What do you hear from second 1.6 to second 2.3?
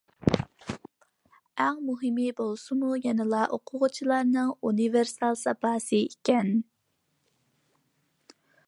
ئەڭ مۇھىمى